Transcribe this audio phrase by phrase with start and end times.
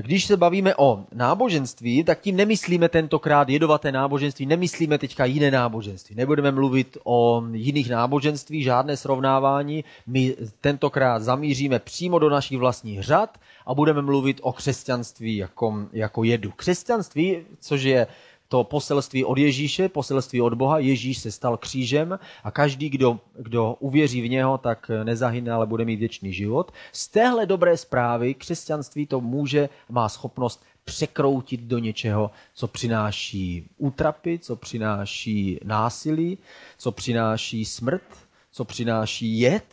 [0.00, 6.16] Když se bavíme o náboženství, tak tím nemyslíme tentokrát jedovaté náboženství, nemyslíme teďka jiné náboženství.
[6.16, 9.84] Nebudeme mluvit o jiných náboženství, žádné srovnávání.
[10.06, 16.24] My tentokrát zamíříme přímo do našich vlastních řad a budeme mluvit o křesťanství jako, jako
[16.24, 16.50] jedu.
[16.56, 18.06] Křesťanství, což je
[18.52, 20.78] to poselství od Ježíše, poselství od Boha.
[20.78, 25.84] Ježíš se stal křížem a každý, kdo, kdo uvěří v něho, tak nezahyne, ale bude
[25.84, 26.72] mít věčný život.
[26.92, 34.38] Z téhle dobré zprávy křesťanství to může, má schopnost překroutit do něčeho, co přináší útrapy,
[34.38, 36.38] co přináší násilí,
[36.78, 38.04] co přináší smrt,
[38.50, 39.64] co přináší jed.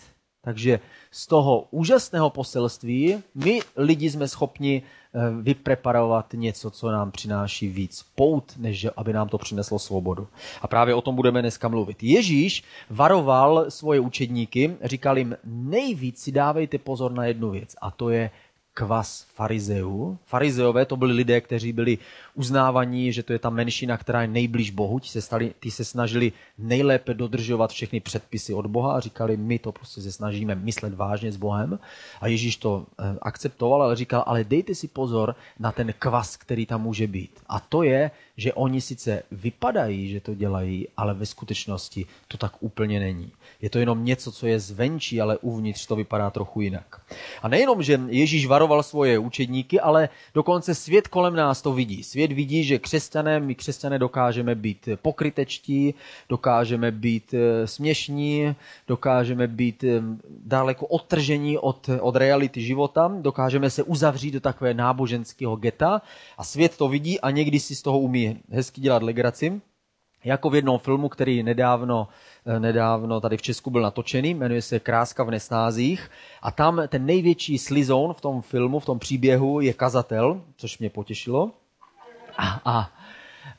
[0.42, 0.80] Takže
[1.12, 8.06] z toho úžasného poselství my lidi jsme schopni Eh, vypreparovat něco, co nám přináší víc
[8.16, 10.28] pout, než aby nám to přineslo svobodu.
[10.62, 12.04] A právě o tom budeme dneska mluvit.
[12.04, 18.10] Ježíš varoval svoje učedníky, říkal jim, nejvíc si dávejte pozor na jednu věc, a to
[18.10, 18.32] je
[18.74, 20.18] kvas farizeů.
[20.26, 21.98] Farizeové to byli lidé, kteří byli
[22.40, 25.00] uznávaní, že to je ta menšina, která je nejblíž Bohu.
[25.00, 29.60] Ti se, stali, ti se snažili nejlépe dodržovat všechny předpisy od Boha a říkali, my
[29.60, 31.80] to prostě se snažíme myslet vážně s Bohem.
[32.22, 36.66] A Ježíš to eh, akceptoval, ale říkal, ale dejte si pozor na ten kvas, který
[36.66, 37.32] tam může být.
[37.50, 42.54] A to je, že oni sice vypadají, že to dělají, ale ve skutečnosti to tak
[42.60, 43.32] úplně není.
[43.62, 47.02] Je to jenom něco, co je zvenčí, ale uvnitř to vypadá trochu jinak.
[47.42, 52.04] A nejenom, že Ježíš varoval svoje učedníky, ale dokonce svět kolem nás to vidí.
[52.04, 55.94] Svět vidí, že křesťané, my křesťané dokážeme být pokrytečtí,
[56.30, 58.56] dokážeme být eh, směšní,
[58.88, 60.02] dokážeme být eh,
[60.46, 66.02] daleko odtržení od, od reality života, dokážeme se uzavřít do takové náboženského geta
[66.38, 69.62] a svět to vidí a někdy si z toho umí hezky dělat legraci.
[70.24, 72.08] Jako v jednom filmu, který nedávno
[72.46, 76.12] Eh, nedávno tady v Česku byl natočený, jmenuje se Kráska v nesnázích
[76.42, 80.90] a tam ten největší slizon v tom filmu, v tom příběhu je kazatel, což mě
[80.90, 81.52] potěšilo.
[82.40, 82.90] A, a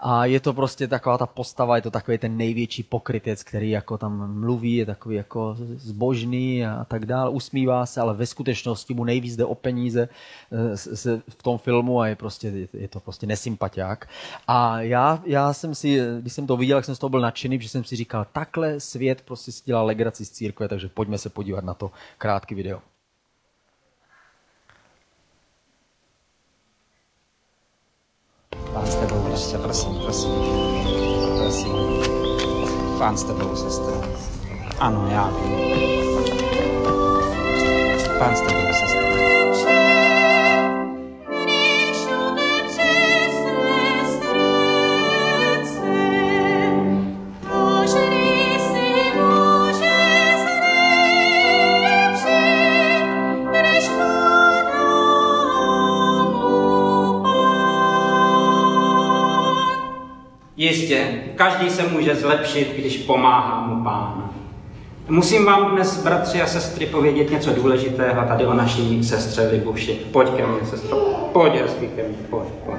[0.01, 3.99] a je to prostě taková ta postava, je to takový ten největší pokrytec, který jako
[3.99, 9.05] tam mluví, je takový jako zbožný a tak dále, usmívá se, ale ve skutečnosti mu
[9.05, 10.09] nejvíc jde o peníze
[10.53, 14.09] eh, v tom filmu a je, prostě, je to prostě nesympatiák.
[14.49, 17.59] A já, já jsem si, když jsem to viděl, tak jsem z toho byl nadšený,
[17.59, 21.31] protože jsem si říkal, takhle svět prostě si dělá legraci z církve, takže pojďme se
[21.31, 22.81] podívat na to krátký video.
[28.75, 28.87] Pán
[29.41, 30.31] s tebou, prostě, prosím, prosím.
[31.39, 31.73] Prosím.
[32.99, 34.03] Pán s tebou, sestro.
[34.79, 35.09] Ano,
[60.61, 64.31] Jistě, každý se může zlepšit, když pomáhá mu pán.
[65.09, 69.93] Musím vám dnes, bratři a sestry, povědět něco důležitého tady o naší sestře Libuši.
[70.13, 70.99] Pojď ke mně, sestro.
[71.33, 72.79] Pojď, hezky ke mně, pojď, pojď.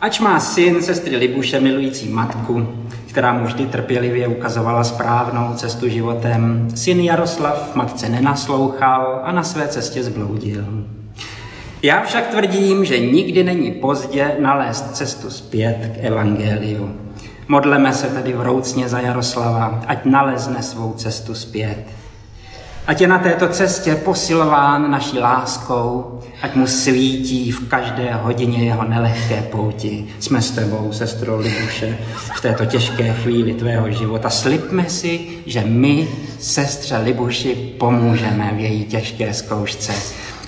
[0.00, 2.68] Ač má syn sestry Libuše milující matku,
[3.08, 9.68] která mu vždy trpělivě ukazovala správnou cestu životem, syn Jaroslav matce nenaslouchal a na své
[9.68, 10.64] cestě zbloudil.
[11.86, 16.96] Já však tvrdím, že nikdy není pozdě nalézt cestu zpět k evangeliu.
[17.48, 21.78] Modleme se tedy vroucně za Jaroslava, ať nalezne svou cestu zpět.
[22.86, 28.84] Ať je na této cestě posilován naší láskou, ať mu svítí v každé hodině jeho
[28.84, 30.06] nelehké pouti.
[30.18, 31.98] Jsme s tebou, sestro Libuše,
[32.36, 34.30] v této těžké chvíli tvého života.
[34.30, 36.08] Slibme si, že my,
[36.38, 39.92] sestře Libuši, pomůžeme v její těžké zkoušce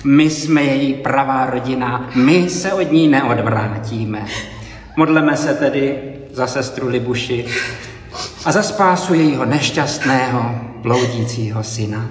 [0.03, 4.25] my jsme její pravá rodina, my se od ní neodvrátíme.
[4.95, 5.99] Modleme se tedy
[6.33, 7.45] za sestru Libuši
[8.45, 12.09] a za spásu jejího nešťastného, bloudícího syna.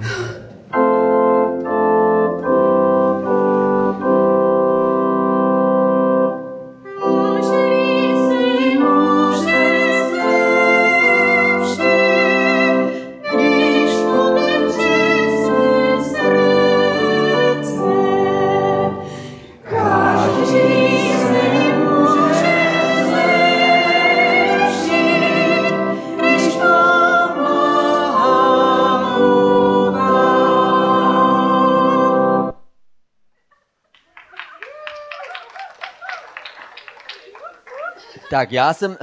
[38.39, 38.97] Tak já jsem,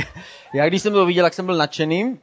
[0.54, 2.18] já když jsem to viděl, tak jsem byl nadšený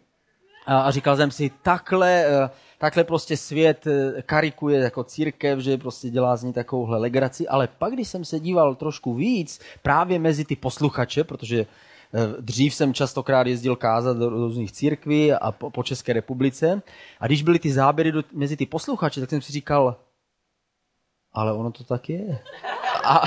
[0.66, 5.78] a, a říkal jsem si, takhle, eh, takhle prostě svět eh, karikuje jako církev, že
[5.78, 10.20] prostě dělá z ní takovouhle legraci, ale pak, když jsem se díval trošku víc právě
[10.20, 11.68] mezi ty posluchače, protože eh,
[12.40, 16.82] dřív jsem častokrát jezdil kázat do různých církví a po, po České republice
[17.20, 19.96] a když byly ty záběry do, mezi ty posluchače, tak jsem si říkal,
[21.34, 22.40] ale ono to tak je.
[23.04, 23.22] A,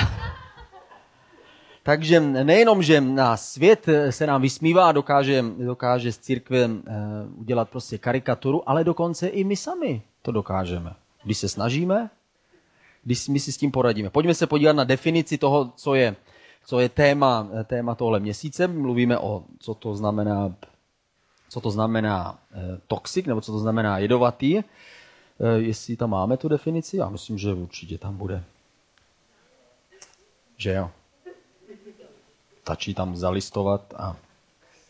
[1.82, 6.71] takže nejenom, že na svět se nám vysmívá dokáže, dokáže z církve eh,
[7.37, 10.94] udělat prostě karikaturu, ale dokonce i my sami to dokážeme.
[11.25, 12.11] Když se snažíme,
[13.05, 14.11] když my si s tím poradíme.
[14.11, 16.17] Pojďme se podívat na definici toho, co je,
[16.67, 18.67] co je téma, téma tohle měsíce.
[18.67, 20.55] Mluvíme o, co to znamená,
[21.49, 24.59] co to znamená eh, toxik, nebo co to znamená jedovatý.
[24.59, 24.65] Eh,
[25.56, 28.44] jestli tam máme tu definici, já myslím, že určitě tam bude.
[30.56, 30.91] Že jo
[32.70, 34.17] stačí tam zalistovat a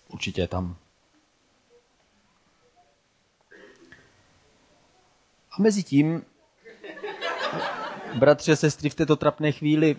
[0.09, 0.77] určitě tam.
[5.53, 6.25] A mezi tím,
[8.15, 9.97] bratři a sestry, v této trapné chvíli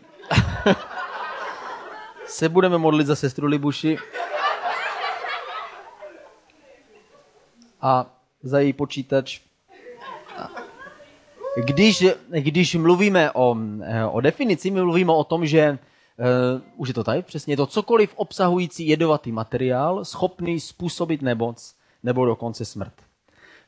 [2.25, 3.97] se budeme modlit za sestru Libuši
[7.81, 8.05] a
[8.43, 9.41] za její počítač.
[11.65, 13.57] Když, když mluvíme o,
[14.11, 15.79] o definici, my mluvíme o tom, že
[16.21, 21.75] Uh, už je to tady, přesně je to cokoliv obsahující jedovatý materiál, schopný způsobit nemoc
[22.03, 22.94] nebo dokonce smrt.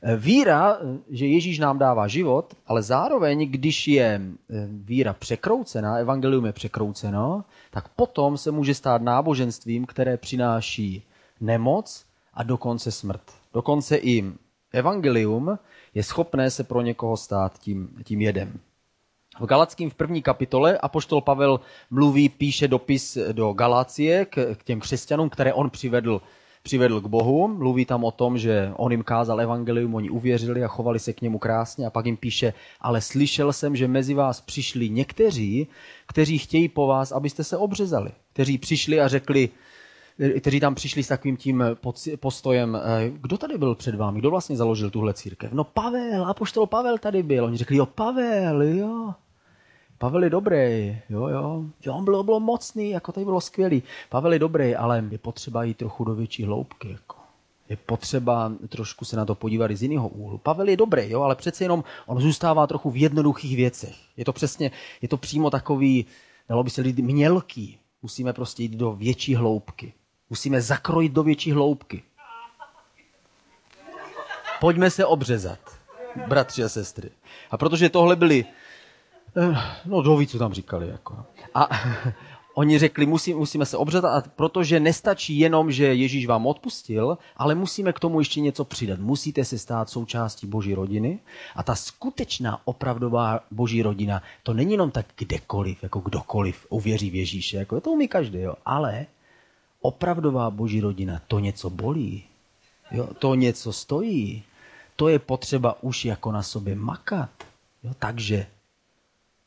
[0.02, 4.20] Uh, víra, eh, že Ježíš nám dává život, ale zároveň, když je
[4.68, 11.02] víra překroucená, evangelium je překrouceno, tak potom se může stát náboženstvím, které přináší
[11.40, 12.04] nemoc
[12.34, 13.22] a dokonce smrt.
[13.54, 14.32] Dokonce i
[14.72, 15.58] evangelium
[15.94, 18.60] je schopné se pro někoho stát tím, tím jedem.
[19.40, 21.60] V Galackým v první kapitole apoštol Pavel
[21.90, 26.22] mluví, píše dopis do Galácie k, k těm křesťanům, které on přivedl,
[26.62, 27.48] přivedl k Bohu.
[27.48, 31.20] Mluví tam o tom, že on jim kázal evangelium, oni uvěřili a chovali se k
[31.20, 35.66] němu krásně a pak jim píše, ale slyšel jsem, že mezi vás přišli někteří,
[36.06, 38.10] kteří chtějí po vás, abyste se obřezali.
[38.32, 39.48] Kteří přišli a řekli,
[40.40, 41.64] kteří tam přišli s takovým tím
[42.20, 45.52] postojem, eh, kdo tady byl před vámi, kdo vlastně založil tuhle církev?
[45.52, 47.44] No Pavel, apoštol Pavel tady byl.
[47.44, 49.14] Oni řekli, jo Pavel, jo.
[49.98, 51.64] Pavel je dobrý, jo, jo.
[51.86, 53.82] Jo, on byl, byl mocný, jako tady bylo skvělý.
[54.08, 57.16] Pavel je dobrý, ale je potřeba jít trochu do větší hloubky, jako.
[57.68, 60.38] Je potřeba trošku se na to podívat i z jiného úhlu.
[60.38, 63.96] Pavel je dobrý, jo, ale přece jenom on zůstává trochu v jednoduchých věcech.
[64.16, 64.70] Je to přesně,
[65.02, 66.06] je to přímo takový,
[66.48, 67.78] dalo by se lidi mělký.
[68.02, 69.92] Musíme prostě jít do větší hloubky.
[70.30, 72.02] Musíme zakrojit do větší hloubky.
[74.60, 75.58] Pojďme se obřezat,
[76.28, 77.10] bratři a sestry.
[77.50, 78.63] A protože tohle byli Eh,
[79.84, 80.88] no, kdo ví, co tam říkali.
[80.88, 81.16] Jako.
[81.54, 81.68] A
[82.54, 87.92] oni řekli, musí, musíme se obřetat, protože nestačí jenom, že Ježíš vám odpustil, ale musíme
[87.92, 89.00] k tomu ještě něco přidat.
[89.00, 91.18] Musíte se stát součástí Boží rodiny
[91.56, 97.14] a ta skutečná, opravdová Boží rodina, to není jenom tak kdekoliv, jako kdokoliv uvěří v
[97.14, 98.54] Ježíše, jako to umí každý, jo.
[98.64, 99.06] ale
[99.80, 102.24] opravdová Boží rodina, to něco bolí,
[102.90, 103.08] jo.
[103.18, 104.42] to něco stojí,
[104.96, 107.30] to je potřeba už jako na sobě makat.
[107.84, 107.92] Jo.
[107.98, 108.46] Takže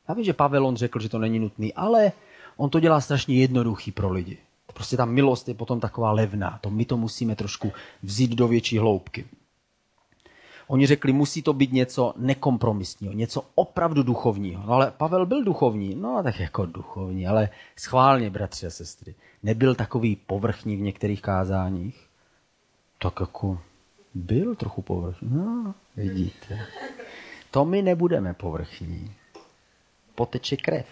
[0.08, 2.12] já vím, že Pavel on řekl, že to není nutný, ale
[2.58, 4.38] on to dělá strašně jednoduchý pro lidi.
[4.74, 6.60] Prostě ta milost je potom taková levná.
[6.62, 7.72] To my to musíme trošku
[8.04, 9.26] vzít do větší hloubky.
[10.68, 14.64] Oni řekli, musí to být něco nekompromisního, něco opravdu duchovního.
[14.66, 19.16] No ale Pavel byl duchovní, no tak jako duchovní, ale schválně, bratři a sestry.
[19.44, 22.08] Nebyl takový povrchní v některých kázáních.
[23.00, 23.60] Tak jako
[24.14, 25.30] byl trochu povrchní.
[25.32, 26.66] No, vidíte.
[27.52, 29.12] To my nebudeme povrchní
[30.18, 30.86] poteče krev.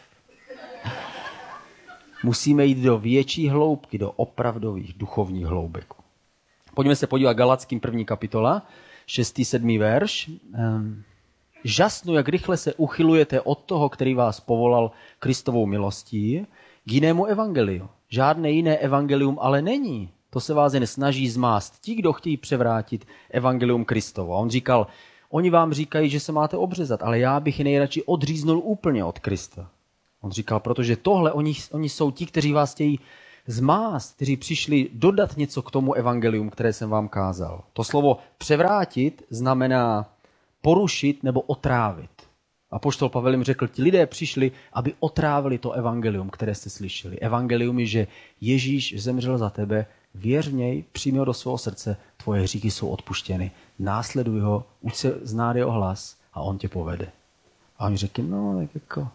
[2.24, 5.94] Musíme jít do větší hloubky, do opravdových duchovních hloubek.
[6.74, 8.68] Pojďme se podívat Galackým první kapitola,
[9.06, 9.42] 6.
[9.44, 9.80] 7.
[9.80, 10.30] verš.
[10.54, 11.04] Ehm,
[11.64, 16.46] žasnu, jak rychle se uchylujete od toho, který vás povolal Kristovou milostí,
[16.86, 17.90] k jinému evangeliu.
[18.10, 20.10] Žádné jiné evangelium ale není.
[20.30, 24.34] To se vás jen snaží zmást ti, kdo chtějí převrátit evangelium Kristovo.
[24.34, 24.88] A on říkal,
[25.36, 29.20] Oni vám říkají, že se máte obřezat, ale já bych je nejradši odříznul úplně od
[29.20, 29.70] Krista.
[30.22, 33.00] On říkal, protože tohle, oni, oni jsou ti, kteří vás chtějí
[33.48, 37.64] zmást, kteří přišli dodat něco k tomu evangelium, které jsem vám kázal.
[37.74, 40.10] To slovo převrátit znamená
[40.62, 42.12] porušit nebo otrávit.
[42.72, 47.20] A poštol Pavel jim řekl, ti lidé přišli, aby otrávili to evangelium, které jste slyšeli.
[47.20, 48.08] Evangelium je, že
[48.42, 52.90] Ježíš zemřel za tebe, věř v něj, přijmi ho do svého srdce, tvoje hříchy jsou
[52.90, 57.12] odpuštěny následuj ho, uč se znát jeho hlas a on tě povede.
[57.80, 59.08] A oni řekli, no tak jako,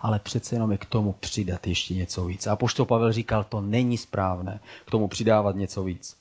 [0.00, 2.46] ale přece jenom je k tomu přidat ještě něco víc.
[2.46, 6.16] A poštol Pavel říkal, to není správné k tomu přidávat něco víc.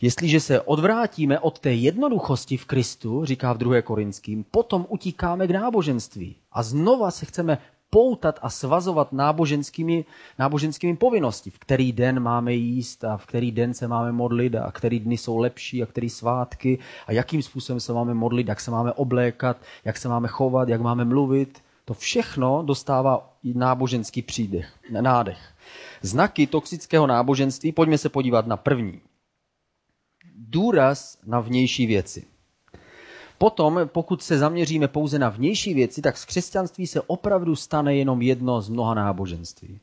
[0.00, 3.82] Jestliže se odvrátíme od té jednoduchosti v Kristu, říká v 2.
[3.82, 6.36] Korinským, potom utíkáme k náboženství.
[6.52, 7.58] A znova se chceme
[7.90, 10.04] poutat a svazovat náboženskými,
[10.38, 11.50] náboženskými povinnosti.
[11.50, 15.16] V který den máme jíst a v který den se máme modlit a který dny
[15.16, 19.56] jsou lepší a který svátky a jakým způsobem se máme modlit, jak se máme oblékat,
[19.84, 21.62] jak se máme chovat, jak máme mluvit.
[21.84, 25.54] To všechno dostává náboženský přídech, nádech.
[26.02, 29.00] Znaky toxického náboženství, pojďme se podívat na první.
[30.34, 32.29] Důraz na vnější věci.
[33.42, 38.22] Potom, pokud se zaměříme pouze na vnější věci, tak z křesťanství se opravdu stane jenom
[38.22, 39.80] jedno z mnoha náboženství.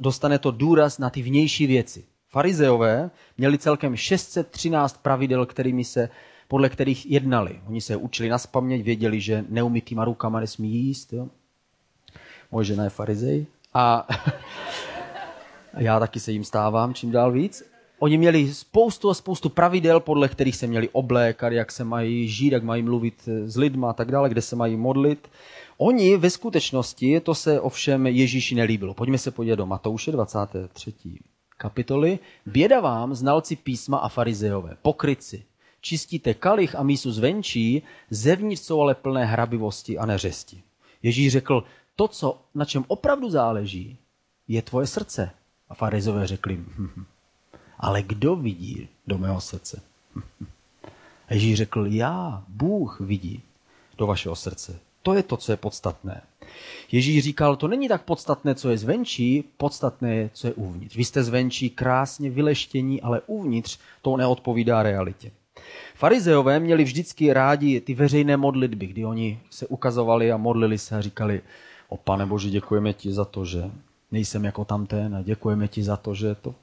[0.00, 2.04] Dostane to důraz na ty vnější věci.
[2.28, 6.08] Farizeové měli celkem 613 pravidel, kterými se,
[6.48, 7.60] podle kterých jednali.
[7.68, 11.12] Oni se učili na spaměť, věděli, že neumytýma rukama nesmí jíst.
[11.12, 11.28] Jo?
[12.50, 13.46] Moje žena je farizej.
[13.74, 14.06] A
[15.78, 17.75] já taky se jim stávám čím dál víc.
[17.98, 22.52] Oni měli spoustu a spoustu pravidel, podle kterých se měli oblékat, jak se mají žít,
[22.52, 25.28] jak mají mluvit s lidma a tak dále, kde se mají modlit.
[25.78, 28.94] Oni ve skutečnosti, to se ovšem Ježíši nelíbilo.
[28.94, 30.92] Pojďme se podívat do Matouše 23.
[31.56, 32.18] kapitoly.
[32.46, 35.44] Běda vám, znalci písma a farizeové, pokryci.
[35.80, 40.62] Čistíte kalich a mísu zvenčí, zevnitř jsou ale plné hrabivosti a neřesti.
[41.02, 41.64] Ježíš řekl,
[41.96, 43.98] to, co, na čem opravdu záleží,
[44.48, 45.30] je tvoje srdce.
[45.68, 47.04] A farizové řekli, hm, hm, hm
[47.78, 49.82] ale kdo vidí do mého srdce?
[51.30, 53.42] Ježíš řekl, já, Bůh vidí
[53.98, 54.78] do vašeho srdce.
[55.02, 56.22] To je to, co je podstatné.
[56.92, 60.96] Ježíš říkal, to není tak podstatné, co je zvenčí, podstatné je, co je uvnitř.
[60.96, 65.30] Vy jste zvenčí krásně vyleštění, ale uvnitř to neodpovídá realitě.
[65.94, 71.00] Farizeové měli vždycky rádi ty veřejné modlitby, kdy oni se ukazovali a modlili se a
[71.00, 71.42] říkali,
[71.88, 73.70] o pane Bože, děkujeme ti za to, že
[74.12, 76.54] nejsem jako tamten a děkujeme ti za to, že to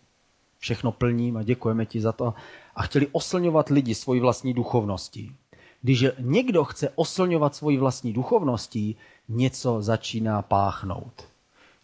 [0.64, 2.34] všechno plním a děkujeme ti za to.
[2.76, 5.36] A chtěli oslňovat lidi svojí vlastní duchovností.
[5.82, 8.96] Když někdo chce oslňovat svojí vlastní duchovností,
[9.30, 11.28] něco začíná páchnout.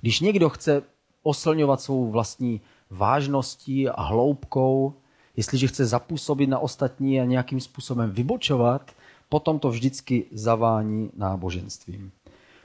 [0.02, 0.84] Když někdo chce
[1.24, 4.94] oslňovat svou vlastní vážností a hloubkou,
[5.38, 8.92] jestliže chce zapůsobit na ostatní a nějakým způsobem vybočovat,
[9.30, 12.12] potom to vždycky zavání náboženstvím.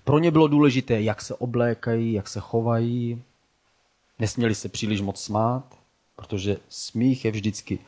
[0.04, 3.23] Pro ně bylo důležité, jak se oblékají, jak se chovají,
[4.18, 5.84] nesměli se příliš moc smát,
[6.16, 7.78] protože smích je vždycky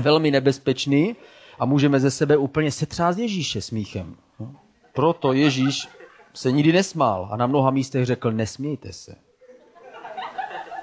[0.00, 1.16] velmi nebezpečný
[1.58, 4.16] a můžeme ze sebe úplně setřást Ježíše smíchem.
[4.92, 5.88] Proto Ježíš
[6.34, 9.16] se nikdy nesmál a na mnoha místech řekl, nesmějte se.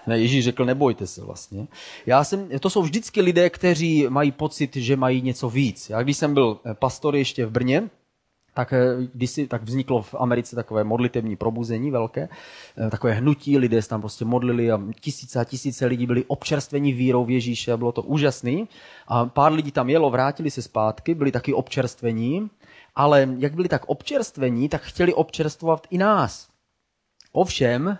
[0.07, 1.67] Ne, Ježíš řekl, nebojte se vlastně.
[2.05, 5.89] Já jsem, to jsou vždycky lidé, kteří mají pocit, že mají něco víc.
[5.89, 7.89] Já když jsem byl pastor ještě v Brně,
[8.53, 12.29] tak, eh, kdysi, tak vzniklo v Americe takové modlitební probuzení velké,
[12.77, 16.91] eh, takové hnutí, lidé se tam prostě modlili a tisíce a tisíce lidí byli občerstveni
[16.93, 18.69] vírou v Ježíše bylo to úžasný.
[19.07, 22.49] A pár lidí tam jelo, vrátili se zpátky, byli taky občerstvení,
[22.95, 26.49] ale jak byli tak občerstvení, tak chtěli občerstvovat i nás.
[27.31, 27.97] Ovšem,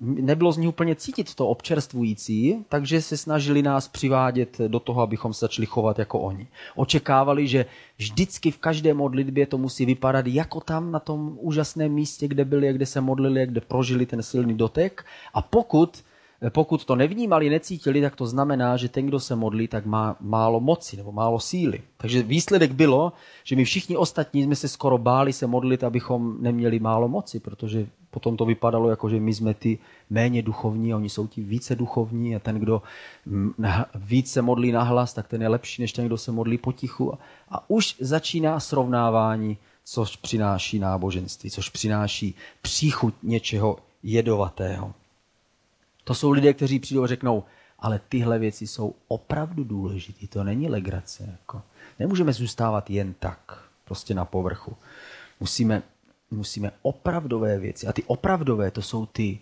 [0.00, 5.34] nebylo z nich úplně cítit to občerstvující, takže se snažili nás přivádět do toho, abychom
[5.34, 6.46] se začali chovat jako oni.
[6.76, 7.66] Očekávali, že
[7.98, 12.72] vždycky v každé modlitbě to musí vypadat jako tam na tom úžasném místě, kde byli,
[12.72, 15.04] kde se modlili, kde prožili ten silný dotek.
[15.34, 16.04] A pokud
[16.50, 20.60] pokud to nevnímali, necítili, tak to znamená, že ten, kdo se modlí, tak má málo
[20.60, 21.80] moci nebo málo síly.
[21.96, 23.12] Takže výsledek bylo,
[23.44, 27.86] že my všichni ostatní jsme se skoro báli se modlit, abychom neměli málo moci, protože
[28.10, 29.78] potom to vypadalo jako, že my jsme ty
[30.10, 32.82] méně duchovní a oni jsou ti více duchovní a ten, kdo
[33.94, 37.18] více se modlí nahlas, tak ten je lepší, než ten, kdo se modlí potichu.
[37.48, 44.94] A už začíná srovnávání, což přináší náboženství, což přináší příchuť něčeho jedovatého.
[46.04, 47.44] To jsou lidé, kteří přijdou a řeknou,
[47.78, 51.28] ale tyhle věci jsou opravdu důležité, to není legrace.
[51.30, 51.62] Jako.
[51.98, 54.76] Nemůžeme zůstávat jen tak, prostě na povrchu.
[55.40, 55.82] Musíme,
[56.30, 57.86] musíme opravdové věci.
[57.86, 59.38] A ty opravdové, to jsou ty,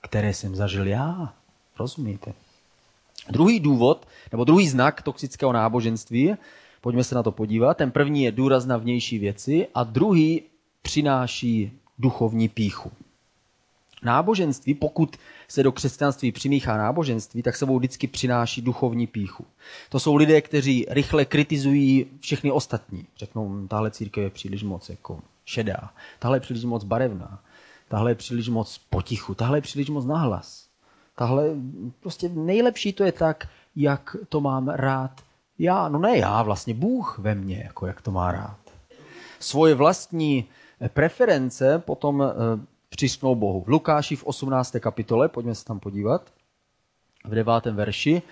[0.00, 1.34] které jsem zažil já.
[1.78, 2.32] Rozumíte?
[3.30, 6.34] Druhý důvod, nebo druhý znak toxického náboženství,
[6.80, 7.76] pojďme se na to podívat.
[7.76, 10.42] Ten první je důraz na vnější věci a druhý
[10.82, 12.92] přináší duchovní píchu.
[14.04, 15.16] Náboženství, pokud
[15.48, 19.46] se do křesťanství přimíchá náboženství, tak sebou vždycky přináší duchovní píchu.
[19.88, 23.06] To jsou lidé, kteří rychle kritizují všechny ostatní.
[23.16, 27.42] Řeknou, tahle církev je příliš moc jako šedá, tahle je příliš moc barevná,
[27.88, 30.66] tahle je příliš moc potichu, tahle je příliš moc nahlas.
[31.16, 31.44] Tahle,
[32.00, 35.20] prostě nejlepší to je tak, jak to mám rád
[35.58, 35.88] já.
[35.88, 38.58] No ne já, vlastně Bůh ve mně, jako jak to má rád.
[39.40, 40.44] Svoje vlastní
[40.88, 42.22] preference potom
[42.96, 43.60] přisknou Bohu.
[43.60, 44.76] V Lukáši v 18.
[44.80, 46.30] kapitole, pojďme se tam podívat,
[47.24, 47.66] v 9.
[47.72, 48.22] verši,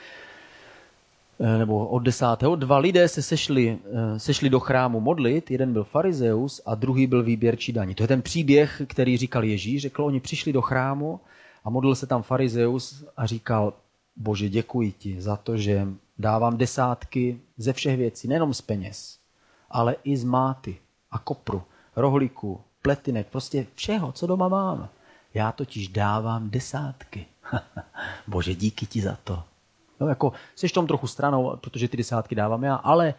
[1.41, 5.85] eh, nebo od desátého, dva lidé se sešli, eh, sešli do chrámu modlit, jeden byl
[5.85, 7.95] farizeus a druhý byl výběrčí daní.
[7.95, 11.21] To je ten příběh, který říkal Ježíš, řekl, oni přišli do chrámu
[11.65, 13.73] a modlil se tam farizeus a říkal,
[14.17, 15.87] bože, děkuji ti za to, že
[16.19, 19.19] dávám desátky ze všech věcí, nejenom z peněz,
[19.71, 20.77] ale i z máty
[21.11, 21.63] a kopru,
[21.97, 24.89] rohlíku, pletinek, prostě všeho, co doma mám.
[25.35, 27.27] Já totiž dávám desátky.
[28.27, 29.43] Bože, díky ti za to.
[30.01, 33.15] No, jako, jsi tom trochu stranou, protože ty desátky dávám já, ale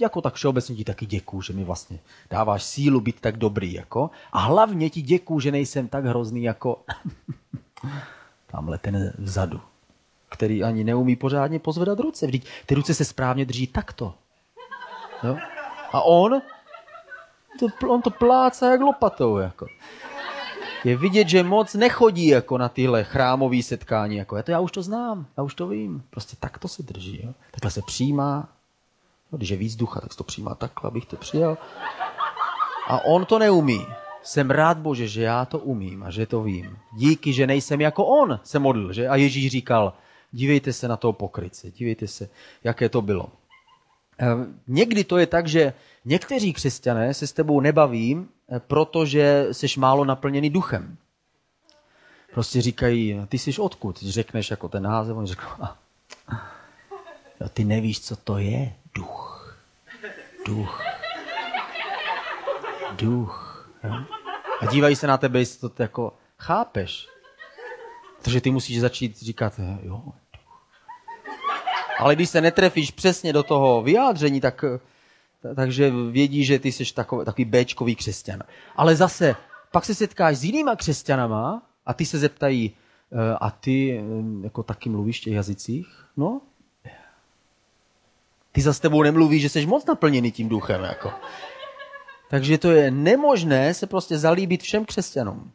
[0.00, 1.98] jako tak všeobecně ti taky děkuju, že mi vlastně
[2.30, 3.72] dáváš sílu být tak dobrý.
[3.72, 4.10] Jako.
[4.32, 6.84] A hlavně ti děkuju, že nejsem tak hrozný jako
[8.46, 9.60] tamhle ten vzadu,
[10.28, 12.26] který ani neumí pořádně pozvedat ruce.
[12.26, 14.14] Vždyť ty ruce se správně drží takto.
[15.22, 15.36] Jo?
[15.92, 16.42] A on,
[17.58, 19.36] to, on to plácá jak lopatou.
[19.36, 19.66] Jako
[20.84, 24.16] je vidět, že moc nechodí jako na tyhle chrámové setkání.
[24.16, 24.36] Jako.
[24.36, 26.02] Já, to, já už to znám, já už to vím.
[26.10, 27.20] Prostě tak to se drží.
[27.24, 27.32] Jo.
[27.50, 28.48] Takhle se přijímá.
[29.32, 31.58] No, když je víc ducha, tak se to přijímá takhle, abych to přijal.
[32.86, 33.86] A on to neumí.
[34.22, 36.78] Jsem rád, Bože, že já to umím a že to vím.
[36.92, 38.92] Díky, že nejsem jako on, se modlil.
[38.92, 39.08] Že?
[39.08, 39.92] A Ježíš říkal,
[40.32, 42.28] dívejte se na toho pokryce, dívejte se,
[42.64, 43.28] jaké to bylo.
[44.20, 44.26] Eh,
[44.68, 45.72] někdy to je tak, že
[46.04, 50.96] někteří křesťané se s tebou nebaví, eh, protože jsi málo naplněný duchem.
[52.32, 54.00] Prostě říkají, ty jsi odkud?
[54.00, 55.66] Když řekneš jako ten název, oni řeknou,
[57.40, 59.56] jo, ty nevíš, co to je duch.
[60.46, 60.82] Duch.
[62.96, 63.70] Duch.
[64.60, 67.08] A dívají se na tebe, jestli to jako chápeš.
[68.22, 70.02] Takže ty musíš začít říkat, jo,
[72.00, 74.64] ale když se netrefíš přesně do toho vyjádření, tak,
[75.56, 78.42] takže vědí, že ty jsi takový, takový Bčkový křesťan.
[78.76, 79.36] Ale zase,
[79.72, 82.72] pak se setkáš s jinýma křesťanama a ty se zeptají,
[83.12, 84.02] eh, a ty eh,
[84.44, 85.86] jako taky mluvíš v těch jazycích?
[86.16, 86.40] No,
[88.52, 90.82] ty za s tebou nemluví, že jsi moc naplněný tím duchem.
[90.82, 91.12] Jako.
[92.30, 95.52] Takže to je nemožné se prostě zalíbit všem křesťanům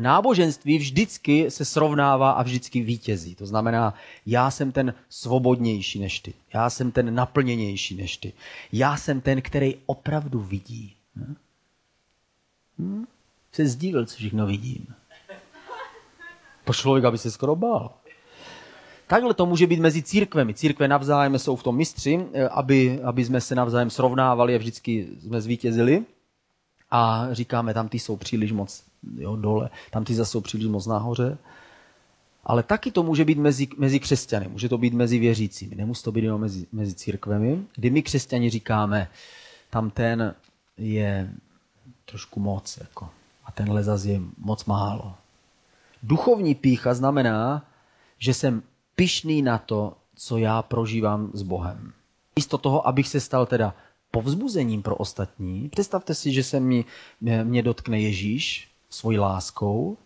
[0.00, 3.34] náboženství vždycky se srovnává a vždycky vítězí.
[3.34, 3.94] To znamená,
[4.26, 6.34] já jsem ten svobodnější než ty.
[6.54, 8.32] Já jsem ten naplněnější než ty.
[8.72, 10.96] Já jsem ten, který opravdu vidí.
[11.16, 11.34] Hm?
[12.78, 13.04] Hm?
[13.52, 14.86] Se zdívil, co všechno vidím.
[16.64, 17.90] To člověk, aby se skoro bál.
[19.06, 20.54] Takhle to může být mezi církvemi.
[20.54, 25.08] Církve navzájem jsou v tom mistři, eh, aby, aby jsme se navzájem srovnávali a vždycky
[25.20, 26.04] jsme zvítězili.
[26.90, 30.86] A říkáme, tam ty jsou příliš moc jo, dole, tam ty zase jsou příliš moc
[30.86, 31.38] nahoře.
[32.44, 36.12] Ale taky to může být mezi, mezi křesťany, může to být mezi věřícími, nemusí to
[36.12, 39.08] být jenom mezi, mezi církvemi, kdy my křesťani říkáme,
[39.70, 40.34] tam ten
[40.78, 41.32] je
[42.04, 43.10] trošku moc, jako,
[43.44, 45.14] a tenhle zase je moc málo.
[46.02, 47.66] Duchovní pícha znamená,
[48.18, 48.62] že jsem
[48.94, 51.92] pišný na to, co já prožívám s Bohem.
[52.36, 53.74] Místo toho, abych se stal teda
[54.10, 56.84] povzbuzením pro ostatní, představte si, že se mi,
[57.20, 59.96] mě dotkne Ježíš svojí láskou,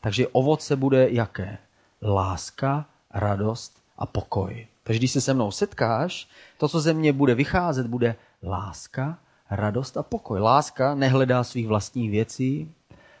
[0.00, 1.58] takže ovoce bude jaké?
[2.02, 4.66] Láska, radost a pokoj.
[4.82, 9.18] Takže když se se mnou setkáš, to, co ze mě bude vycházet, bude láska,
[9.50, 10.40] radost a pokoj.
[10.40, 12.72] Láska nehledá svých vlastních věcí,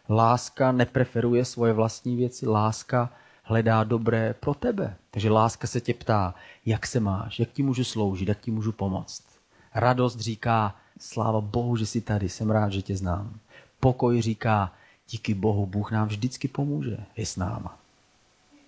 [0.08, 4.96] láska nepreferuje svoje vlastní věci, láska hledá dobré pro tebe.
[5.10, 6.34] Takže láska se tě ptá,
[6.66, 9.22] jak se máš, jak ti můžu sloužit, jak ti můžu pomoct.
[9.74, 13.38] Radost říká, sláva Bohu, že jsi tady, jsem rád, že tě znám.
[13.80, 14.72] Pokoj říká,
[15.10, 17.78] díky Bohu, Bůh nám vždycky pomůže, je s náma.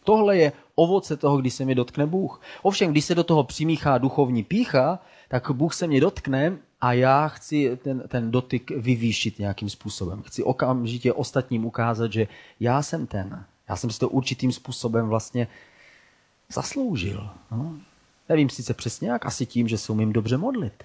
[0.04, 2.40] Tohle je ovoce toho, kdy se mě dotkne Bůh.
[2.62, 4.98] Ovšem, když se do toho přimíchá duchovní pícha,
[5.28, 10.22] tak Bůh se mě dotkne a já chci ten, ten dotyk vyvýšit nějakým způsobem.
[10.22, 12.28] Chci okamžitě ostatním ukázat, že
[12.60, 13.44] já jsem ten.
[13.68, 15.48] Já jsem si to určitým způsobem vlastně
[16.48, 17.30] zasloužil.
[17.50, 17.74] No.
[18.28, 20.84] Nevím sice přesně jak, asi tím, že se umím dobře modlit.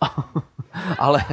[0.98, 1.24] ale,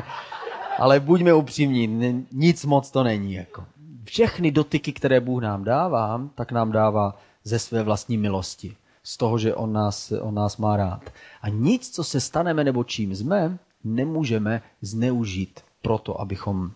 [0.79, 3.33] ale buďme upřímní, nic moc to není.
[3.33, 3.65] Jako.
[4.03, 8.75] Všechny dotyky, které Bůh nám dává, tak nám dává ze své vlastní milosti.
[9.03, 11.09] Z toho, že on nás, on nás má rád.
[11.41, 16.71] A nic, co se staneme nebo čím jsme, nemůžeme zneužít proto, abychom,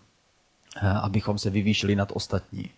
[0.76, 2.70] eh, abychom se vyvýšili nad ostatní.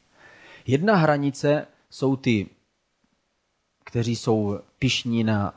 [0.67, 2.47] Jedna hranice jsou ty,
[3.85, 5.55] kteří jsou pišní na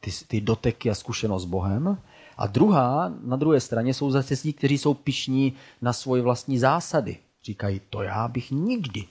[0.00, 1.98] ty, ty doteky a zkušenost s Bohem.
[2.36, 7.18] A druhá, na druhé straně jsou zase ti, kteří jsou pišní na svoje vlastní zásady.
[7.44, 9.04] Říkají, to já bych nikdy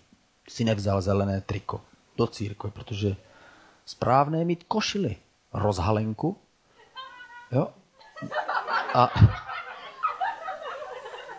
[0.50, 1.82] si nevzal zelené triko
[2.18, 3.16] do církve, protože
[3.86, 5.16] správné je mít košily,
[5.54, 6.38] rozhalenku.
[7.52, 7.68] Jo?
[8.94, 9.10] A,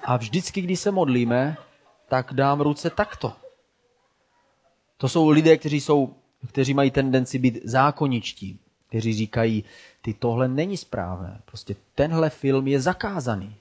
[0.04, 1.56] a vždycky, když se modlíme,
[2.08, 3.32] tak dám ruce takto.
[4.96, 6.14] To jsou lidé, kteří jsou
[6.48, 8.60] kteří mají tendenci být zákoničtí,
[8.96, 9.64] kteří říkají,
[10.02, 13.56] ty tohle není správné, prostě tenhle film je zakázaný.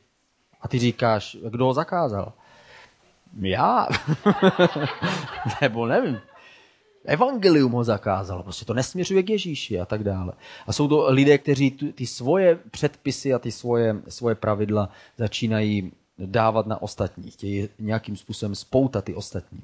[0.62, 2.34] A ty říkáš, kdo ho zakázal?
[3.42, 3.88] Já?
[5.62, 6.20] Nebo nevím.
[7.06, 10.34] Evangelium ho zakázalo, prostě to nesměřuje k Ježíši a tak dále.
[10.68, 16.66] A jsou to lidé, kteří ty svoje předpisy a ty svoje, svoje pravidla začínají dávat
[16.66, 19.62] na ostatní, chtějí nějakým způsobem spoutat ty ostatní.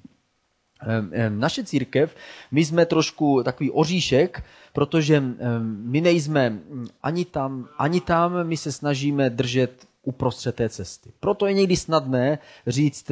[1.30, 2.16] Naše církev,
[2.52, 5.24] my jsme trošku takový oříšek, protože
[5.64, 6.60] my nejsme
[7.04, 11.12] ani tam, ani tam, my se snažíme držet uprostřed té cesty.
[11.20, 13.12] Proto je někdy snadné říct,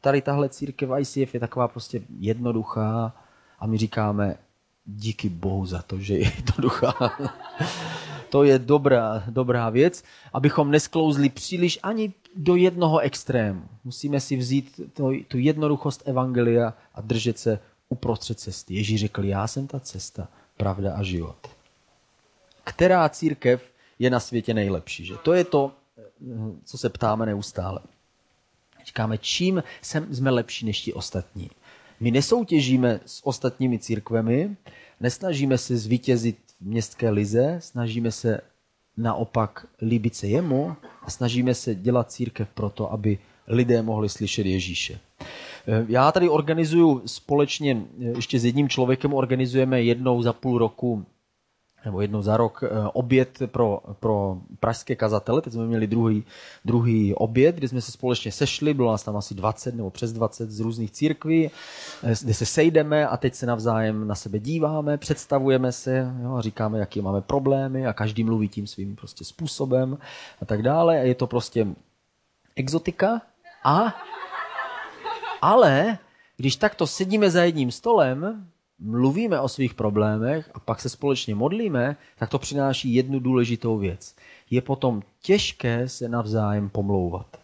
[0.00, 3.16] tady tahle církev ICF je taková prostě jednoduchá
[3.58, 4.36] a my říkáme,
[4.86, 6.94] díky Bohu za to, že je jednoduchá.
[8.30, 13.62] to je dobrá, dobrá věc, abychom nesklouzli příliš ani do jednoho extrému.
[13.84, 18.74] Musíme si vzít to, tu jednoduchost evangelia a držet se uprostřed cesty.
[18.74, 21.36] Ježíš řekl, já jsem ta cesta, pravda a život.
[22.64, 23.62] Která církev
[23.98, 25.04] je na světě nejlepší?
[25.04, 25.14] Že?
[25.16, 25.72] To je to,
[26.64, 27.80] co se ptáme neustále.
[28.86, 29.62] Říkáme, čím
[30.12, 31.50] jsme lepší než ti ostatní.
[32.00, 34.56] My nesoutěžíme s ostatními církvemi,
[35.00, 38.40] nesnažíme se zvítězit v městské lize, snažíme se
[38.96, 44.98] naopak líbit se jemu a snažíme se dělat církev proto, aby lidé mohli slyšet Ježíše.
[45.88, 51.06] Já tady organizuju společně, ještě s jedním člověkem organizujeme jednou za půl roku
[51.86, 55.42] nebo jednou za rok eh, oběd pro, pro pražské kazatele.
[55.42, 56.24] Teď jsme měli druhý,
[56.64, 60.50] druhý oběd, kde jsme se společně sešli, bylo nás tam asi 20 nebo přes 20
[60.50, 61.50] z různých církví,
[62.02, 66.40] eh, kde se sejdeme a teď se navzájem na sebe díváme, představujeme se jo, a
[66.40, 69.98] říkáme, jaký máme problémy a každý mluví tím svým prostě způsobem
[70.42, 71.00] a tak dále.
[71.00, 71.66] A je to prostě
[72.56, 73.22] exotika
[73.64, 73.94] a
[75.42, 75.98] ale
[76.36, 78.46] když takto sedíme za jedním stolem,
[78.78, 84.14] mluvíme o svých problémech a pak se společně modlíme, tak to přináší jednu důležitou věc.
[84.50, 87.40] Je potom těžké se navzájem pomlouvat.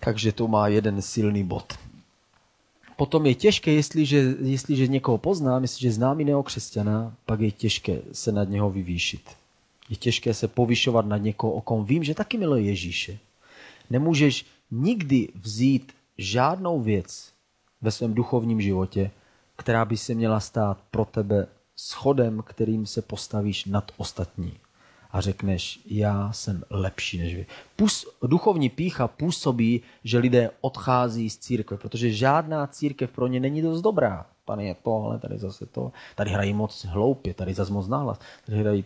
[0.00, 1.72] Takže to má jeden silný bod.
[2.96, 8.32] Potom je těžké, jestliže, jestliže někoho poznám, jestliže znám jiného křesťana, pak je těžké se
[8.32, 9.30] nad něho vyvýšit.
[9.88, 13.18] Je těžké se povyšovat nad někoho, o kom vím, že taky miluje Ježíše.
[13.90, 17.32] Nemůžeš nikdy vzít žádnou věc
[17.82, 19.10] ve svém duchovním životě
[19.56, 24.58] která by se měla stát pro tebe schodem, kterým se postavíš nad ostatní
[25.14, 27.46] a řekneš, já jsem lepší než vy.
[27.76, 33.62] Pus, duchovní pícha působí, že lidé odchází z církve, protože žádná církev pro ně není
[33.62, 34.26] dost dobrá.
[34.44, 38.58] Tady je tohle, tady zase to, tady hrají moc hloupě, tady zase moc náhlas, tady,
[38.58, 38.84] hrají,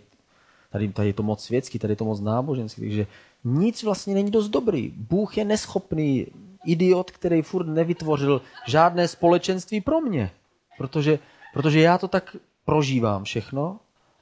[0.70, 3.06] tady, tady je to moc světský, tady je to moc náboženský, takže
[3.44, 4.92] nic vlastně není dost dobrý.
[4.96, 6.26] Bůh je neschopný
[6.64, 10.30] idiot, který furt nevytvořil žádné společenství pro mě.
[10.78, 11.18] Protože,
[11.54, 13.76] protože já to tak prožívám všechno,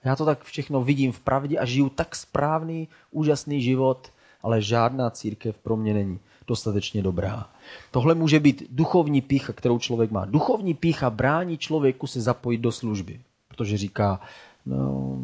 [0.04, 5.10] já to tak všechno vidím v pravdě a žiju tak správný, úžasný život, ale žádná
[5.10, 7.48] církev pro mě není dostatečně dobrá.
[7.90, 10.24] Tohle může být duchovní pícha, kterou člověk má.
[10.24, 14.20] Duchovní pícha brání člověku se zapojit do služby, protože říká,
[14.66, 15.18] no,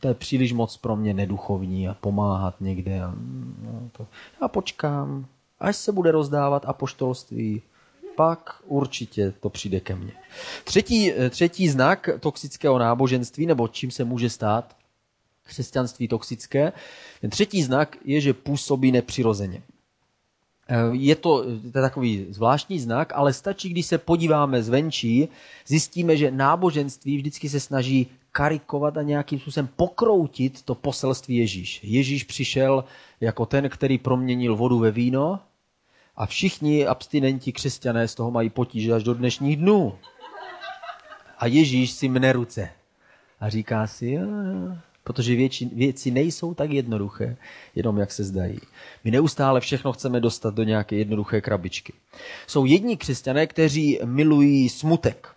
[0.00, 3.02] to je příliš moc pro mě neduchovní a pomáhat někde.
[3.02, 3.14] A,
[3.62, 4.06] no, to,
[4.42, 5.26] já počkám,
[5.60, 7.62] až se bude rozdávat apoštolství,
[8.20, 10.12] pak určitě to přijde ke mně.
[10.64, 14.76] Třetí, eh, třetí znak toxického náboženství, nebo čím se může stát
[15.42, 16.72] křesťanství toxické,
[17.20, 19.62] ten třetí znak je, že působí nepřirozeně.
[20.68, 25.28] Eh, je to, to je takový zvláštní znak, ale stačí, když se podíváme zvenčí,
[25.66, 31.80] zjistíme, že náboženství vždycky se snaží karikovat a nějakým způsobem pokroutit to poselství Ježíš.
[31.82, 32.84] Ježíš přišel
[33.20, 35.40] jako ten, který proměnil vodu ve víno,
[36.20, 39.98] a všichni abstinenti křesťané z toho mají potíže až do dnešních dnů.
[41.38, 42.70] A Ježíš si mne ruce.
[43.40, 44.22] A říká si, jo,
[45.04, 47.36] protože věci, věci nejsou tak jednoduché,
[47.74, 48.60] jenom jak se zdají.
[49.04, 51.92] My neustále všechno chceme dostat do nějaké jednoduché krabičky.
[52.46, 55.28] Jsou jedni křesťané, kteří milují smutek,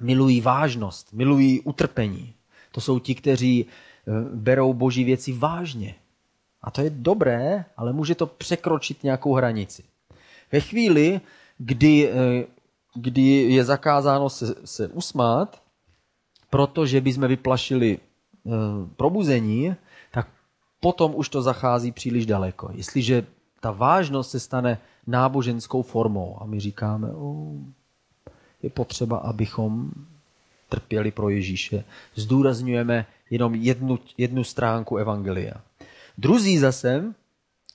[0.00, 2.34] milují vážnost, milují utrpení.
[2.72, 5.94] To jsou ti, kteří eh, berou boží věci vážně.
[6.62, 9.82] A to je dobré, ale může to překročit nějakou hranici.
[10.52, 11.20] Ve chvíli,
[11.58, 12.46] kdy, eh,
[12.94, 15.62] kdy je zakázáno se, se usmát,
[16.50, 18.50] protože bychom vyplašili eh,
[18.96, 19.74] probuzení,
[20.10, 20.28] tak
[20.80, 22.70] potom už to zachází příliš daleko.
[22.74, 23.26] Jestliže
[23.60, 27.52] ta vážnost se stane náboženskou formou a my říkáme, o,
[28.62, 29.90] je potřeba, abychom
[30.68, 35.54] trpěli pro Ježíše, zdůrazňujeme jenom jednu, jednu stránku Evangelia.
[36.18, 37.14] Druzí zase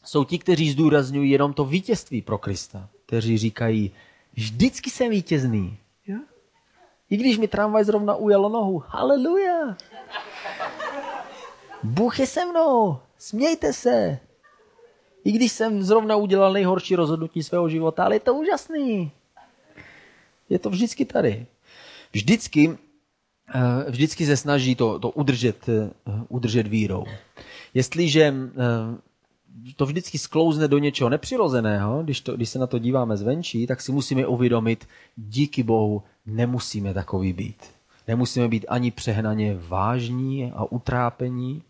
[0.06, 2.90] jsou ti, kteří zdůrazňují jenom to vítězství pro Krista.
[3.06, 3.92] Kteří říkají,
[4.34, 5.78] vždycky jsem vítězný.
[7.12, 8.84] I když mi tramvaj zrovna ujelo nohu.
[8.88, 9.78] Haleluja!
[11.84, 13.00] Bůh je se mnou.
[13.18, 14.20] Smějte se.
[15.24, 19.12] I když jsem zrovna udělal nejhorší rozhodnutí svého života, ale je to úžasný.
[20.50, 21.46] Je to vždycky tady.
[22.14, 22.78] Vždycky,
[23.56, 25.90] eh, vždycky se snaží to, to udržet, eh,
[26.30, 27.06] udržet vírou.
[27.74, 28.98] Jestliže eh,
[29.76, 33.82] to vždycky sklouzne do něčeho nepřirozeného, když, to, když se na to díváme zvenčí, tak
[33.82, 37.66] si musíme uvědomit, díky Bohu nemusíme takový být.
[38.08, 41.64] Nemusíme být ani přehnaně vážní a utrápení,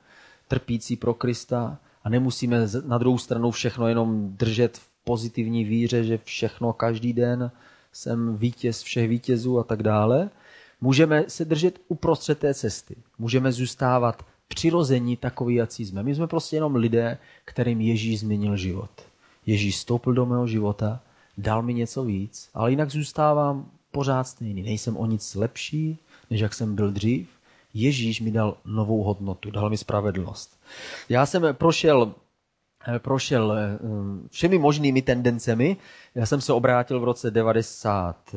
[0.48, 6.20] trpící pro Krista a nemusíme na druhou stranu všechno jenom držet v pozitivní víře, že
[6.24, 7.52] všechno každý den
[7.92, 10.30] jsem vítěz všech vítězů a tak dále.
[10.82, 12.96] Můžeme se držet uprostřed té cesty.
[13.20, 16.04] Můžeme zůstávat přirození takový, jaký jsme.
[16.04, 18.92] My jsme prostě jenom lidé, kterým Ježíš změnil život.
[19.46, 21.00] Ježíš stoupil do mého života,
[21.38, 24.64] dal mi něco víc, ale jinak zůstávám pořád stejný.
[24.64, 25.98] Nejsem o nic lepší,
[26.30, 27.28] než jak jsem byl dřív.
[27.74, 30.60] Ježíš mi dal novou hodnotu, dal mi spravedlnost.
[31.10, 32.14] Já jsem prošel
[32.98, 33.80] prošel eh,
[34.30, 35.78] všemi možnými tendencemi.
[36.16, 38.36] Já jsem se obrátil v roce 90,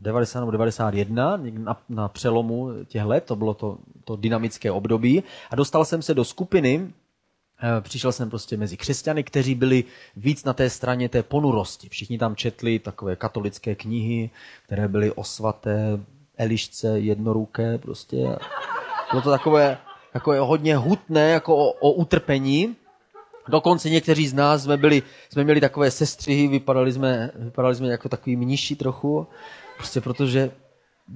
[0.00, 5.22] 90 eh, nebo 91 na, na přelomu těch let, to bylo to, to dynamické období
[5.50, 6.90] a dostal jsem se do skupiny,
[7.80, 9.84] přišel jsem prostě mezi křesťany, kteří byli
[10.16, 11.88] víc na té straně té ponurosti.
[11.88, 14.30] Všichni tam četli takové katolické knihy,
[14.64, 16.00] které byly o svaté
[16.36, 18.16] Elišce jednoruké prostě.
[19.10, 19.78] Bylo to takové,
[20.12, 22.76] takové hodně hutné, jako o, o utrpení.
[23.48, 28.08] Dokonce někteří z nás jsme, byli, jsme měli takové sestřihy, vypadali jsme, vypadali jsme jako
[28.08, 29.26] takový mniši trochu,
[29.76, 30.50] prostě protože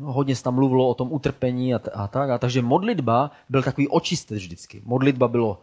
[0.02, 2.30] hodně se tam mluvilo o tom utrpení a, a tak.
[2.30, 4.82] A takže modlitba byl takový očistec vždycky.
[4.84, 5.58] Modlitba bylo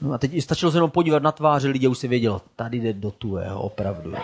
[0.00, 2.92] No a teď stačilo se jenom podívat na tváře lidí, už se vědělo, tady jde
[2.92, 4.14] do tuého, opravdu.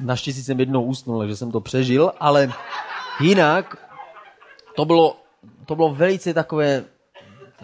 [0.00, 2.52] Naštěstí jsem jednou usnul, takže jsem to přežil, ale
[3.20, 3.87] jinak
[4.78, 5.16] to bylo,
[5.66, 6.84] to bylo velice takové,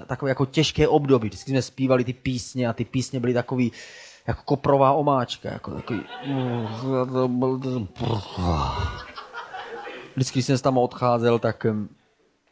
[0.07, 1.29] takové jako těžké období.
[1.29, 3.73] Vždycky jsme zpívali ty písně a ty písně byly takový,
[4.27, 5.53] jako koprová omáčka.
[5.53, 6.01] Jako takový...
[10.17, 11.67] Vždycky, když jsem tam odcházel, tak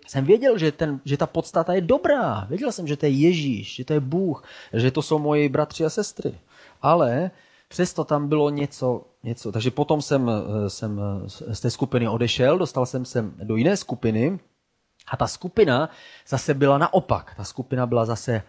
[0.07, 2.47] jsem věděl, že, ten, že ta podstata je dobrá.
[2.49, 5.85] Věděl jsem, že to je Ježíš, že to je Bůh, že to jsou moji bratři
[5.85, 6.35] a sestry.
[6.83, 7.31] Ale
[7.69, 9.53] přesto tam bylo něco, něco.
[9.53, 10.31] Takže potom jsem,
[10.69, 11.01] jsem
[11.53, 14.39] z té skupiny odešel, dostal jsem se do jiné skupiny,
[15.09, 15.91] a ta skupina
[16.29, 17.35] zase byla naopak.
[17.37, 18.43] Ta skupina byla zase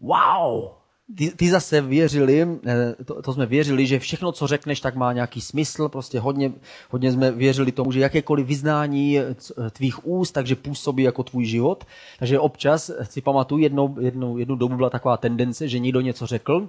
[0.00, 0.70] wow,
[1.16, 5.12] ty, ty zase věřili, eh, to, to jsme věřili, že všechno, co řekneš, tak má
[5.12, 5.88] nějaký smysl.
[5.88, 6.52] Prostě hodně,
[6.90, 9.34] hodně jsme věřili tomu, že jakékoliv vyznání eh,
[9.70, 11.84] tvých úst, takže působí jako tvůj život.
[12.18, 16.68] Takže občas si pamatuju, jednou, jednou, jednu dobu byla taková tendence, že někdo něco řekl,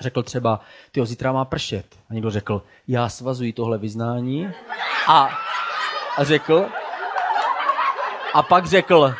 [0.00, 0.60] řekl třeba,
[0.92, 1.86] ty zítra má pršet.
[2.10, 4.48] A někdo řekl, já svazuji tohle vyznání.
[5.08, 5.28] A,
[6.16, 6.66] a řekl,
[8.34, 9.14] a pak řekl,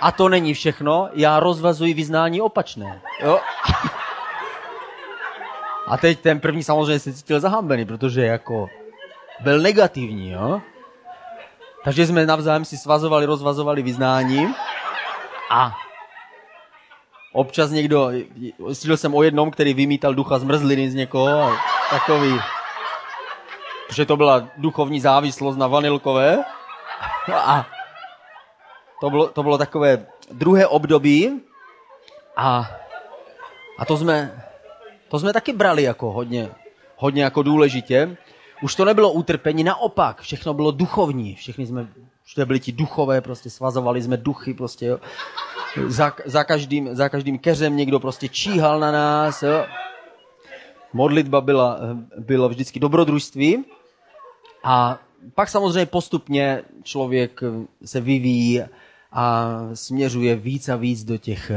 [0.00, 3.00] a to není všechno, já rozvazuji vyznání opačné.
[3.20, 3.40] Jo?
[5.86, 8.68] A teď ten první samozřejmě se cítil zahambený, protože jako
[9.40, 10.60] byl negativní, jo?
[11.84, 14.54] Takže jsme navzájem si svazovali, rozvazovali vyznání
[15.50, 15.76] a
[17.32, 18.10] občas někdo,
[18.72, 21.56] slyšel jsem o jednom, který vymítal ducha zmrzliny z někoho, a
[21.90, 22.40] takový,
[23.92, 26.44] že to byla duchovní závislost na vanilkové
[27.32, 27.66] a
[29.00, 31.40] to bylo, to bylo takové druhé období
[32.36, 32.70] a,
[33.78, 34.42] a to, jsme,
[35.08, 36.48] to jsme taky brali jako hodně,
[36.96, 38.16] hodně jako důležitě.
[38.62, 41.34] Už to nebylo utrpení, naopak, všechno bylo duchovní.
[41.34, 41.88] Všichni jsme,
[42.22, 45.00] všude byli ti duchové, prostě svazovali jsme duchy, prostě jo.
[45.86, 49.66] Za, za, každým, za každým keřem někdo prostě číhal na nás, jo.
[50.92, 51.78] Modlitba byla,
[52.18, 53.64] bylo vždycky dobrodružství
[54.64, 54.98] a
[55.34, 57.40] pak samozřejmě postupně člověk
[57.84, 58.62] se vyvíjí
[59.12, 61.52] a směřuje víc a víc do těch,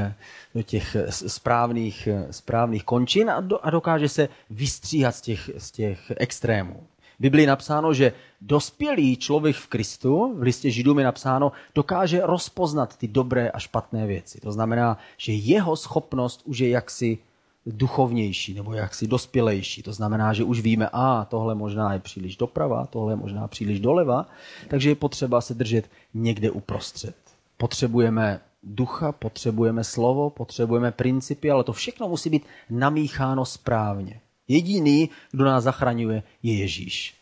[0.56, 6.12] do těch správných, správných končin a, do, a dokáže se vystříhat z těch, z těch
[6.18, 6.84] extrémů.
[7.20, 12.98] Biblii je napsáno, že dospělý člověk v Kristu, v listě Židům je napsáno, dokáže rozpoznat
[12.98, 14.40] ty dobré a špatné věci.
[14.40, 17.18] To znamená, že jeho schopnost už je jaksi
[17.66, 19.84] duchovnější nebo jaksi dospělejší.
[19.84, 23.80] To znamená, že už víme, a tohle možná je příliš doprava, tohle je možná příliš
[23.80, 24.26] doleva,
[24.68, 27.16] takže je potřeba se držet někde uprostřed.
[27.62, 34.20] Potřebujeme ducha, potřebujeme slovo, potřebujeme principy, ale to všechno musí být namícháno správně.
[34.48, 37.16] Jediný, kdo nás zachraňuje, je Ježíš.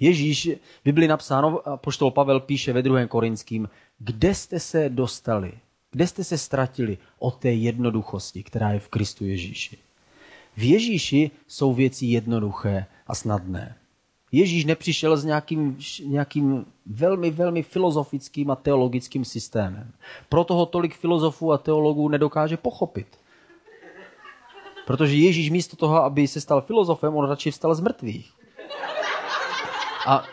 [0.00, 0.50] Ježíš,
[0.84, 3.06] Bibli napsáno, poštol Pavel píše ve 2.
[3.06, 3.68] Korinským,
[3.98, 5.52] kde jste se dostali,
[5.90, 9.78] kde jste se ztratili od té jednoduchosti, která je v Kristu Ježíši.
[10.56, 13.76] V Ježíši jsou věci jednoduché a snadné.
[14.32, 19.92] Ježíš nepřišel s nějakým, nějakým velmi, velmi filozofickým a teologickým systémem.
[20.28, 23.06] Proto ho tolik filozofů a teologů nedokáže pochopit.
[24.86, 28.32] Protože Ježíš místo toho, aby se stal filozofem, on radši vstal z mrtvých.
[30.06, 30.24] A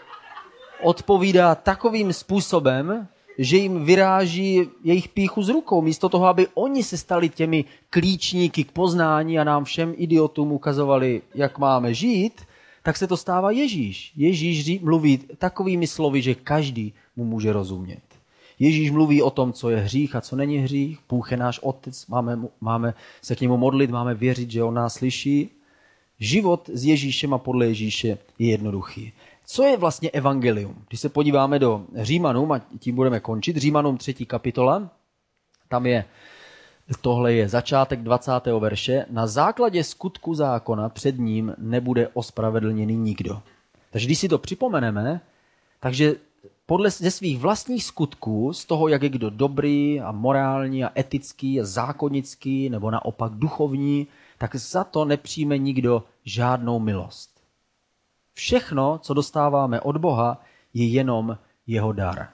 [0.81, 6.97] odpovídá takovým způsobem, že jim vyráží jejich píchu z rukou, místo toho, aby oni se
[6.97, 12.41] stali těmi klíčníky k poznání a nám všem idiotům ukazovali, jak máme žít,
[12.83, 14.11] tak se to stává Ježíš.
[14.15, 18.01] Ježíš mluví takovými slovy, že každý mu může rozumět.
[18.59, 20.99] Ježíš mluví o tom, co je hřích a co není hřích.
[21.09, 24.93] Bůh je náš otec, máme, máme se k němu modlit, máme věřit, že on nás
[24.93, 25.49] slyší.
[26.19, 29.13] Život s Ježíšem a podle Ježíše je jednoduchý.
[29.45, 30.75] Co je vlastně evangelium?
[30.87, 34.89] Když se podíváme do Římanům, a tím budeme končit, Římanům třetí kapitola,
[35.67, 36.05] tam je,
[37.01, 38.31] tohle je začátek 20.
[38.59, 43.41] verše, na základě skutku zákona před ním nebude ospravedlněný nikdo.
[43.91, 45.21] Takže když si to připomeneme,
[45.79, 46.15] takže
[46.65, 51.61] podle ze svých vlastních skutků, z toho, jak je kdo dobrý a morální a etický
[51.61, 57.29] a zákonický, nebo naopak duchovní, tak za to nepřijme nikdo žádnou milost.
[58.33, 60.41] Všechno, co dostáváme od Boha,
[60.73, 62.29] je jenom jeho dar.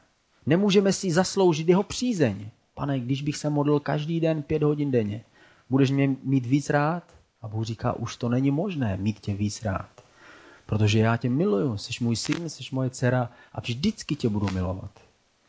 [0.46, 2.50] Nemůžeme si zasloužit jeho přízeň.
[2.80, 5.24] Pane, když bych se modlil každý den pět hodin denně,
[5.70, 7.04] budeš mě mít víc rád?
[7.42, 9.90] A Bůh říká, už to není možné mít tě víc rád.
[10.66, 14.92] Protože já tě miluju, jsi můj syn, jsi moje dcera a vždycky tě budu milovat.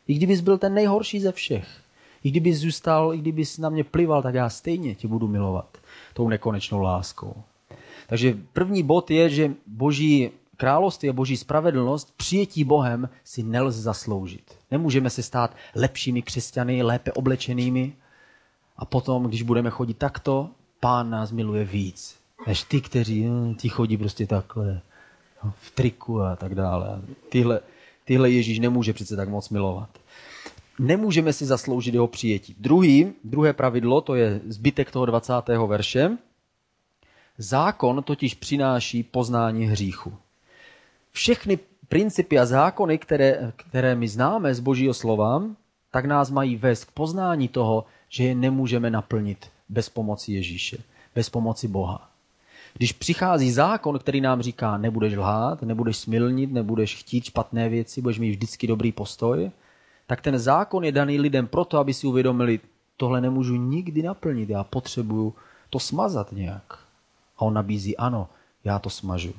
[0.07, 1.67] I kdybys byl ten nejhorší ze všech,
[2.23, 5.77] i kdybys zůstal, i kdybys na mě plival, tak já stejně tě budu milovat
[6.13, 7.43] tou nekonečnou láskou.
[8.07, 10.29] Takže první bod je, že boží
[10.61, 14.57] království a boží spravedlnost, přijetí Bohem si nelze zasloužit.
[14.71, 17.93] Nemůžeme se stát lepšími křesťany, lépe oblečenými
[18.77, 22.15] a potom, když budeme chodit takto, pán nás miluje víc,
[22.47, 24.81] než ty, kteří hm, ti chodí prostě takhle
[25.59, 27.01] v triku a tak dále.
[27.29, 27.59] Tyhle,
[28.05, 29.89] tyhle Ježíš nemůže přece tak moc milovat.
[30.79, 32.55] Nemůžeme si zasloužit jeho přijetí.
[32.59, 35.33] Druhý, druhé pravidlo, to je zbytek toho 20.
[35.67, 36.17] verše.
[37.37, 40.13] Zákon totiž přináší poznání hříchu.
[41.11, 45.43] Všechny principy a zákony, které, které my známe z Božího slova,
[45.91, 50.77] tak nás mají vést k poznání toho, že je nemůžeme naplnit bez pomoci Ježíše,
[51.15, 52.09] bez pomoci Boha.
[52.73, 58.19] Když přichází zákon, který nám říká, nebudeš lhát, nebudeš smilnit, nebudeš chtít špatné věci, budeš
[58.19, 59.51] mít vždycky dobrý postoj,
[60.07, 62.59] tak ten zákon je daný lidem proto, aby si uvědomili,
[62.97, 65.35] tohle nemůžu nikdy naplnit, já potřebuju
[65.69, 66.79] to smazat nějak.
[67.37, 68.29] A on nabízí, ano,
[68.63, 69.33] já to smažu.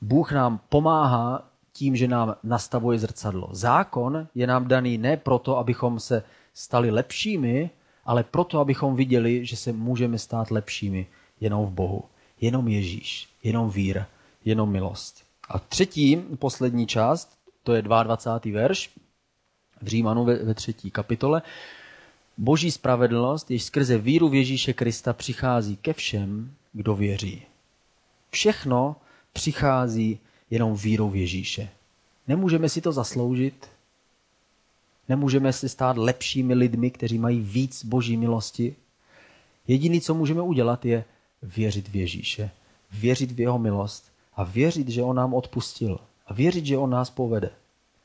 [0.00, 3.48] Bůh nám pomáhá tím, že nám nastavuje zrcadlo.
[3.52, 6.22] Zákon je nám daný ne proto, abychom se
[6.54, 7.70] stali lepšími,
[8.04, 11.06] ale proto, abychom viděli, že se můžeme stát lepšími
[11.40, 12.04] jenom v Bohu.
[12.40, 14.06] Jenom Ježíš, jenom víra,
[14.44, 15.24] jenom milost.
[15.48, 18.60] A třetí, poslední část, to je 22.
[18.60, 18.90] verš
[19.82, 21.42] v Římanu ve, ve třetí kapitole.
[22.38, 27.42] Boží spravedlnost, jež skrze víru v Ježíše Krista přichází ke všem, kdo věří.
[28.30, 28.96] Všechno
[29.32, 30.18] přichází
[30.50, 31.68] jenom vírou v Ježíše.
[32.28, 33.68] Nemůžeme si to zasloužit,
[35.08, 38.76] nemůžeme si stát lepšími lidmi, kteří mají víc boží milosti.
[39.66, 41.04] Jediný, co můžeme udělat, je
[41.42, 42.50] věřit v Ježíše,
[42.92, 47.10] věřit v jeho milost a věřit, že on nám odpustil a věřit, že on nás
[47.10, 47.50] povede.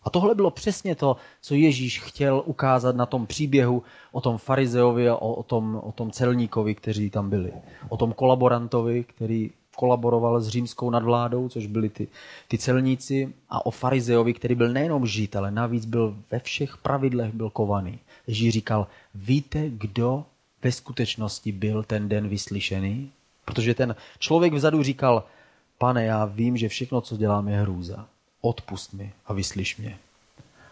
[0.03, 5.09] A tohle bylo přesně to, co Ježíš chtěl ukázat na tom příběhu o tom farizeovi
[5.09, 7.53] a o, o, tom, o tom celníkovi, kteří tam byli.
[7.89, 12.07] O tom kolaborantovi, který kolaboroval s římskou nadvládou, což byli ty,
[12.47, 17.33] ty celníci, a o farizeovi, který byl nejenom žít, ale navíc byl ve všech pravidlech
[17.33, 17.99] byl kovaný.
[18.27, 20.25] Ježíš říkal, víte, kdo
[20.63, 23.11] ve skutečnosti byl ten den vyslyšený?
[23.45, 25.23] Protože ten člověk vzadu říkal,
[25.77, 28.05] pane, já vím, že všechno, co dělám, je hrůza.
[28.41, 29.97] Odpust mi a vyslyš mě.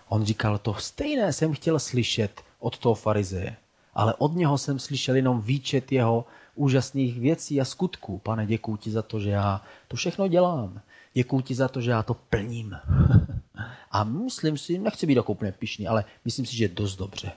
[0.09, 3.55] On říkal, to stejné jsem chtěl slyšet od toho farizeje,
[3.93, 8.17] ale od něho jsem slyšel jenom výčet jeho úžasných věcí a skutků.
[8.17, 10.81] Pane, děkuji ti za to, že já to všechno dělám.
[11.13, 12.75] Děkuji ti za to, že já to plním.
[13.91, 17.31] A myslím si, nechci být jako úplně pišný, ale myslím si, že dost dobře.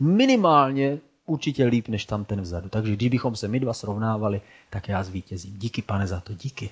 [0.00, 2.68] Minimálně určitě líp než tam ten vzadu.
[2.68, 5.58] Takže kdybychom se my dva srovnávali, tak já zvítězím.
[5.58, 6.70] Díky, pane, za to, díky.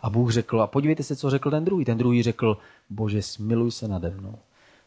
[0.00, 1.84] A Bůh řekl, a podívejte se, co řekl ten druhý.
[1.84, 2.58] Ten druhý řekl,
[2.90, 4.38] bože, smiluj se nade mnou,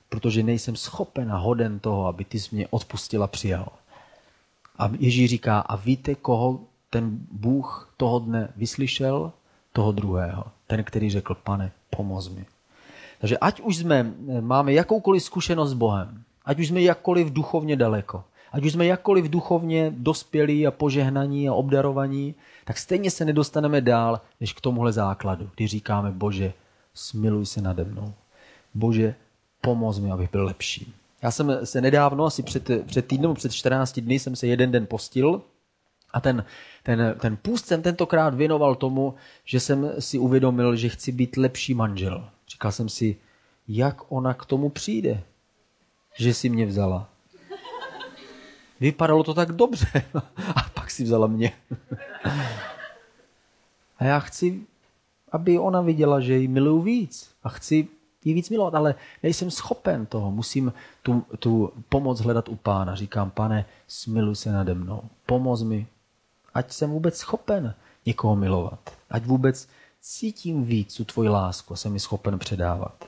[0.10, 3.68] protože nejsem schopen a hoden toho, aby ty jsi mě odpustil a přijal.
[4.78, 6.59] A Ježíš říká, a víte, koho
[6.89, 9.32] ten Bůh toho dne vyslyšel?
[9.73, 10.43] Toho druhého.
[10.67, 12.45] Ten, který řekl, pane, pomoz mi.
[13.19, 18.23] Takže ať už jsme, máme jakoukoliv zkušenost s Bohem, ať už jsme jakkoliv duchovně daleko,
[18.51, 24.21] ať už jsme jakkoliv duchovně dospělí a požehnaní a obdarovaní, tak stejně se nedostaneme dál,
[24.39, 26.53] než k tomuhle základu, kdy říkáme, Bože,
[26.93, 28.13] smiluj se nade mnou.
[28.73, 29.15] Bože,
[29.61, 30.93] pomoz mi, abych byl lepší.
[31.26, 34.86] Já jsem se nedávno, asi před, před týdnem, před 14 dny, jsem se jeden den
[34.86, 35.41] postil
[36.13, 36.45] a ten,
[36.84, 39.15] ten, ten půst jsem tentokrát věnoval tomu,
[39.45, 42.30] že jsem si uvědomil, že chci být lepší manžel.
[42.47, 43.17] Říkal jsem si,
[43.67, 45.23] jak ona k tomu přijde,
[46.15, 47.09] že si mě vzala.
[48.80, 49.88] Vypadalo to tak dobře.
[50.55, 51.53] A pak si vzala mě.
[53.97, 54.61] A já chci,
[55.32, 57.32] aby ona viděla, že ji miluju víc.
[57.43, 57.88] A chci
[58.26, 60.32] ji víc milovat, ale nejsem schopen toho.
[60.32, 60.73] Musím
[61.03, 62.95] tu, tu pomoc hledat u pána.
[62.95, 65.01] Říkám, pane, smiluj se nade mnou.
[65.26, 65.88] Pomoz mi,
[66.53, 67.73] ať jsem vůbec schopen
[68.05, 68.97] někoho milovat.
[69.09, 69.67] Ať vůbec
[70.01, 73.05] cítím víc tu tvoji lásku a jsem mi schopen předávat.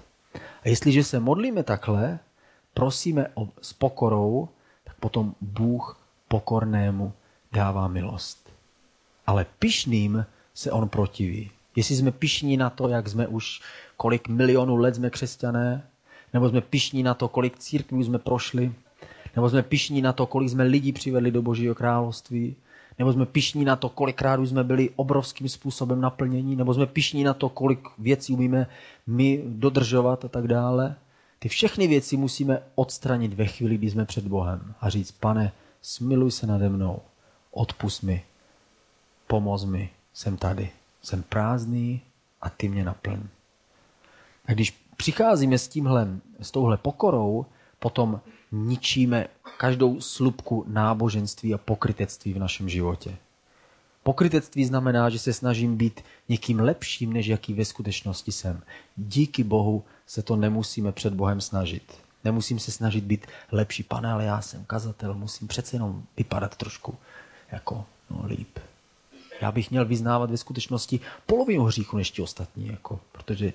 [0.64, 2.20] A jestliže se modlíme takhle,
[2.74, 4.50] prosíme o, s pokorou,
[4.84, 7.14] tak potom Bůh pokornému
[7.52, 8.50] dává milost.
[9.28, 11.52] Ale pišným se on protiví.
[11.76, 13.62] Jestli jsme pišní na to, jak jsme už,
[13.98, 15.88] kolik milionů let jsme křesťané,
[16.34, 18.72] nebo jsme pišní na to, kolik církví jsme prošli,
[19.36, 22.56] nebo jsme pišní na to, kolik jsme lidí přivedli do Božího království,
[23.00, 27.24] nebo jsme pišní na to, kolikrát už jsme byli obrovským způsobem naplnění, nebo jsme pišní
[27.24, 28.68] na to, kolik věcí umíme
[29.08, 30.96] my dodržovat a tak dále.
[31.40, 36.32] Ty všechny věci musíme odstranit ve chvíli, kdy jsme před Bohem a říct, pane, smiluj
[36.32, 37.02] se nade mnou,
[37.52, 38.24] odpust mi,
[39.28, 40.70] pomoz mi, jsem tady,
[41.02, 42.02] jsem prázdný
[42.42, 43.20] a ty mě naplň.
[44.48, 46.08] A když přicházíme s tímhle,
[46.42, 47.46] s touhle pokorou,
[47.80, 48.22] potom
[48.52, 49.28] ničíme
[49.58, 53.18] každou slupku náboženství a pokrytectví v našem životě.
[54.04, 58.62] Pokrytectví znamená, že se snažím být někým lepším, než jaký ve skutečnosti jsem.
[58.98, 61.84] Díky Bohu se to nemusíme před Bohem snažit.
[62.24, 63.84] Nemusím se snažit být lepší.
[63.84, 66.96] Pane, ale já jsem kazatel, musím přece jenom vypadat trošku
[67.52, 68.60] jako no, líp.
[69.42, 73.54] Já bych měl vyznávat ve skutečnosti polovinu hříchu než ti ostatní, jako, protože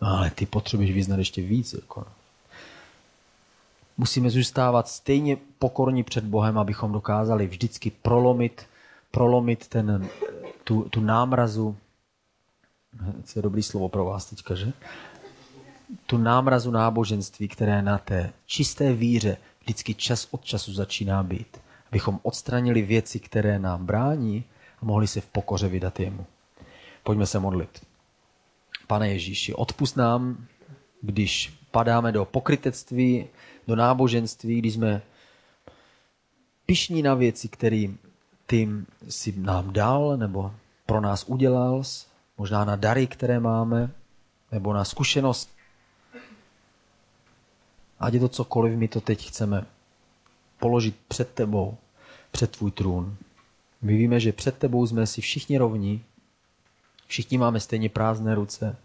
[0.00, 1.72] ale ty potřebuješ vyznat ještě víc.
[1.72, 2.12] Jako, no
[3.96, 8.66] musíme zůstávat stejně pokorní před Bohem, abychom dokázali vždycky prolomit,
[9.10, 10.08] prolomit ten,
[10.64, 11.76] tu, tu námrazu,
[13.32, 14.72] to je dobrý slovo pro vás teďka, že?
[16.06, 21.60] Tu námrazu náboženství, které na té čisté víře vždycky čas od času začíná být.
[21.90, 24.44] Abychom odstranili věci, které nám brání
[24.82, 26.26] a mohli se v pokoře vydat jemu.
[27.02, 27.86] Pojďme se modlit.
[28.86, 30.46] Pane Ježíši, odpust nám,
[31.00, 33.26] když padáme do pokrytectví,
[33.66, 35.02] do náboženství, když jsme
[36.66, 37.86] pišní na věci, které
[38.46, 38.68] ty
[39.08, 40.54] si nám dal nebo
[40.86, 41.82] pro nás udělal,
[42.38, 43.90] možná na dary, které máme,
[44.52, 45.50] nebo na zkušenost.
[48.00, 49.66] Ať je to cokoliv, my to teď chceme
[50.58, 51.76] položit před tebou,
[52.30, 53.16] před tvůj trůn.
[53.82, 56.04] My víme, že před tebou jsme si všichni rovní,
[57.06, 58.76] všichni máme stejně prázdné ruce,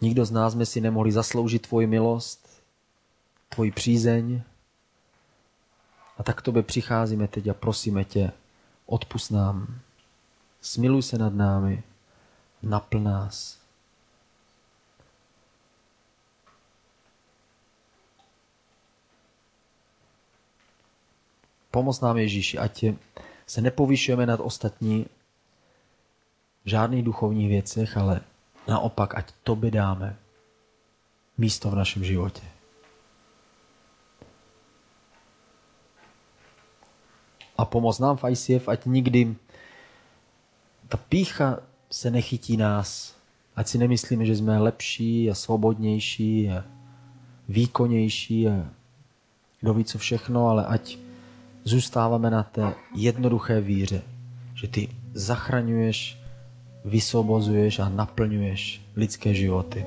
[0.00, 2.62] Nikdo z nás jsme si nemohli zasloužit tvoji milost,
[3.48, 4.42] tvoji přízeň.
[6.18, 8.32] A tak k tobě přicházíme teď a prosíme tě,
[8.86, 9.80] odpust nám,
[10.60, 11.82] smiluj se nad námi,
[12.62, 13.60] napl nás.
[21.70, 22.84] Pomoz nám Ježíši, ať
[23.46, 25.06] se nepovyšujeme nad ostatní
[26.64, 28.20] v žádných duchovních věcech, ale
[28.70, 30.16] Naopak, ať tobě dáme
[31.38, 32.42] místo v našem životě.
[37.58, 39.36] A pomoz nám v ICF, ať nikdy
[40.88, 41.58] ta pícha
[41.90, 43.16] se nechytí nás,
[43.56, 46.64] ať si nemyslíme, že jsme lepší a svobodnější a
[47.48, 48.68] výkonnější a
[49.60, 50.98] kdo ví co všechno, ale ať
[51.64, 54.02] zůstáváme na té jednoduché víře,
[54.54, 56.19] že ty zachraňuješ
[56.84, 59.86] vysvobozuješ a naplňuješ lidské životy.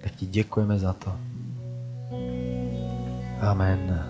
[0.00, 1.12] Tak ti děkujeme za to.
[3.40, 4.06] Amen.